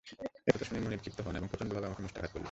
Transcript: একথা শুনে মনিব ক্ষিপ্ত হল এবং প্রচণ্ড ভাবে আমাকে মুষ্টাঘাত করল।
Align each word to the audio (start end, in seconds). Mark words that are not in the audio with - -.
একথা 0.47 0.65
শুনে 0.65 0.79
মনিব 0.79 0.99
ক্ষিপ্ত 0.99 1.19
হল 1.21 1.35
এবং 1.35 1.47
প্রচণ্ড 1.47 1.71
ভাবে 1.73 1.87
আমাকে 1.87 2.01
মুষ্টাঘাত 2.01 2.29
করল। 2.29 2.39